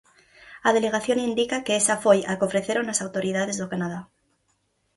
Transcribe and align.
A 0.67 0.69
Delegación 0.77 1.17
indica 1.29 1.63
que 1.65 1.73
esa 1.81 1.95
foi 2.03 2.19
a 2.23 2.33
que 2.37 2.47
ofreceron 2.49 2.85
as 2.93 3.01
autoridades 3.05 3.57
do 3.61 3.69
Canadá. 3.73 3.99